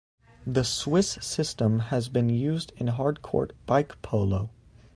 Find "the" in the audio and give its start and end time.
0.47-0.63